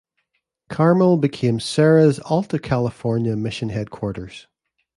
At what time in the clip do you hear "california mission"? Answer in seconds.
2.57-3.69